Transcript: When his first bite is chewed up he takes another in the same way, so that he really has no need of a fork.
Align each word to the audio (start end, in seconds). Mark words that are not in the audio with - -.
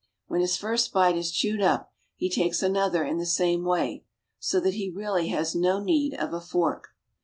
When 0.25 0.41
his 0.41 0.57
first 0.57 0.91
bite 0.93 1.15
is 1.15 1.31
chewed 1.31 1.61
up 1.61 1.93
he 2.15 2.27
takes 2.27 2.63
another 2.63 3.03
in 3.03 3.19
the 3.19 3.25
same 3.27 3.63
way, 3.63 4.03
so 4.39 4.59
that 4.59 4.73
he 4.73 4.89
really 4.89 5.27
has 5.27 5.53
no 5.53 5.79
need 5.79 6.15
of 6.15 6.33
a 6.33 6.41
fork. 6.41 6.87